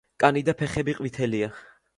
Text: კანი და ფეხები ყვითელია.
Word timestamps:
კანი 0.23 0.41
და 0.47 0.55
ფეხები 0.63 0.97
ყვითელია. 1.01 1.55